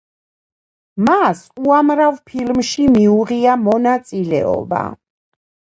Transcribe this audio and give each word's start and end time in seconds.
მას 1.09 1.43
უამრავ 1.65 2.17
ფილმში 2.33 2.89
მიუღია 2.97 3.61
მონაწილეობა. 3.71 4.87